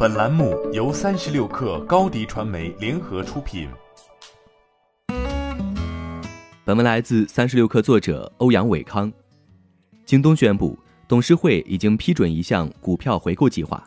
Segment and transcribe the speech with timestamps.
[0.00, 3.68] 本栏目由三十六氪高低传媒联合出品。
[6.64, 9.12] 本文来自三十六氪作者欧阳伟康。
[10.04, 13.82] 京东宣布，董事会已经批准一项股票回购计划。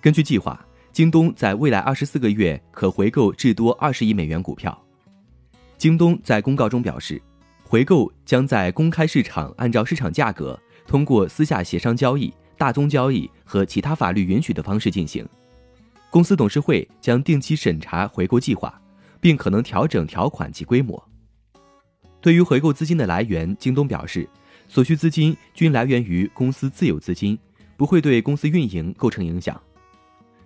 [0.00, 4.76] 根据计划，京东在未来二十四个月可回购至多二十亿美元股票。
[5.78, 7.22] 京东在公告中表示，
[7.62, 15.24] 回购将在公开市场按照市场价格，通过私下协商交易、大宗交易和其他法律允许的方式进行。
[16.14, 18.80] 公司董事会将定期审查回购计划，
[19.20, 21.08] 并可能调整条款及规模。
[22.20, 24.28] 对于回购资金的来源，京东表示，
[24.68, 27.36] 所需资金均来源于公司自有资金，
[27.76, 29.60] 不会对公司运营构成影响。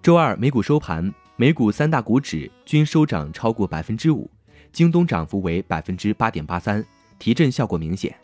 [0.00, 4.30] 周二美股收盘，美股三大股指均收涨超过百分之五，
[4.72, 6.82] 京东涨幅为百分之八点八三，
[7.18, 8.16] 提振效果明显。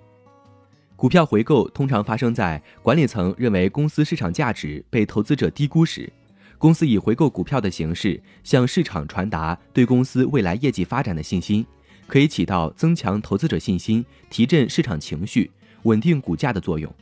[0.96, 6.10] 股票回购通常发生在管理层认为公司市场价值被投资者低估时。
[6.59, 11.65] 公司以回购股票的形式向市场传达对公司未来业绩发展的信心，
[12.07, 15.51] 可以起到增强投资者信心、提振市场情绪、
[15.82, 16.93] 稳定股价的作用。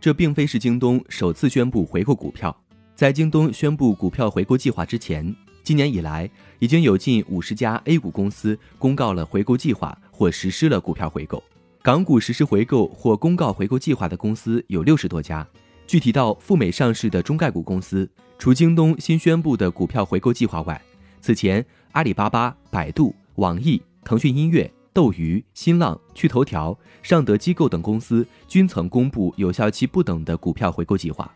[0.00, 2.54] 这并非是京东首次宣布回购股票，
[2.96, 11.40] 在京东宣布股票回购计划之前，今年以来已经有近五十家 A 股公司公告了回购计划或实施了股票回购。
[11.82, 15.46] 港股实施回购或公告回购计划的公司有六十多家。
[15.86, 20.80] 具体到赴美上市的中概股公司，除京东新宣布的股票回购计划外，
[21.20, 31.30] 此前阿里巴巴、百度、网易、腾讯音乐、斗鱼、新浪、趣头条、尚德机构等公司均曾公布有效期不等的股票回购计划，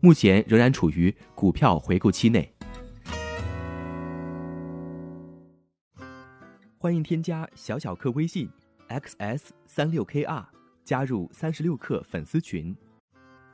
[0.00, 2.50] 目前仍然处于股票回购期内。
[6.78, 8.48] 欢迎添加小小客微信
[8.88, 10.44] xs 三六 kr，
[10.84, 12.74] 加入三十六氪粉丝群。